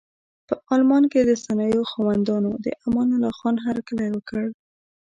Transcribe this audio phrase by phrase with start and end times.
[0.47, 4.45] په المان کې د صنایعو خاوندانو د امان الله خان هرکلی وکړ.